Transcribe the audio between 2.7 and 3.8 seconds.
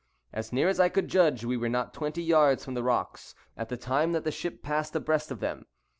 the rocks, at the